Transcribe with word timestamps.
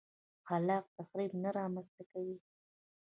خلاق 0.47 0.85
تخریب 0.97 1.31
نه 1.43 1.49
رامنځته 1.57 2.03
کوي. 2.11 2.37